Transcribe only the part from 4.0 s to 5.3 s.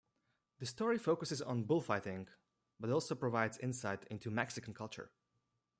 into Mexican culture.